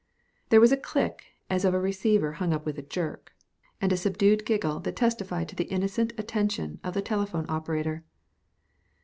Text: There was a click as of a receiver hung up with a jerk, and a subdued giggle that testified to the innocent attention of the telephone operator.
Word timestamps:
There 0.49 0.59
was 0.59 0.71
a 0.71 0.77
click 0.77 1.25
as 1.47 1.63
of 1.63 1.75
a 1.75 1.79
receiver 1.79 2.31
hung 2.31 2.53
up 2.53 2.65
with 2.65 2.79
a 2.79 2.81
jerk, 2.81 3.33
and 3.79 3.93
a 3.93 3.95
subdued 3.95 4.47
giggle 4.47 4.79
that 4.79 4.95
testified 4.95 5.47
to 5.49 5.55
the 5.55 5.65
innocent 5.65 6.11
attention 6.17 6.79
of 6.83 6.95
the 6.95 7.03
telephone 7.03 7.45
operator. 7.47 8.03